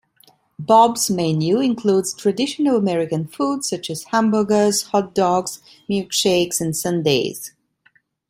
[0.57, 7.51] Bob's menu includes traditional American food such as hamburgers, hot dogs, milkshakes and sundaes.